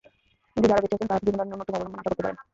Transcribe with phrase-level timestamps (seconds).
[0.53, 2.37] কিন্তু যাঁরা বেঁচে আছেন, তাঁরা তো জীবনধারণের ন্যূনতম অবলম্বন আশা করতে পারেন।